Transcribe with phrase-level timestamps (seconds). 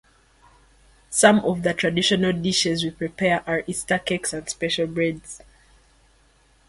[1.11, 5.43] Some of the traditional dishes we prepare are Easter cakes and special breads.